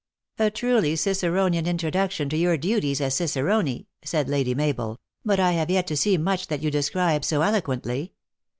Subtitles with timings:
[0.39, 5.69] "A truly Ciceronian introduction to your duties as cicerone" said Lady Mabel." But I have
[5.69, 8.13] yet to see much that you describe so eloquently.